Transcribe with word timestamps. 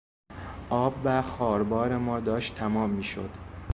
آب 0.69 0.93
و 1.05 1.21
خواربار 1.21 1.97
ما 1.97 2.19
داشت 2.19 2.55
تمام 2.55 2.89
میشد. 2.89 3.29